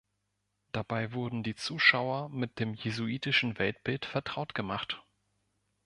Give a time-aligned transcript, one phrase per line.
[0.71, 4.99] Dabei wurden die Zuschauer mit dem jesuitischen Weltbild vertraut gemacht.